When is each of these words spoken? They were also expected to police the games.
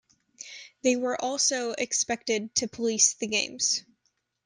They 0.81 0.95
were 0.95 1.15
also 1.23 1.73
expected 1.73 2.55
to 2.55 2.67
police 2.67 3.13
the 3.13 3.27
games. 3.27 3.83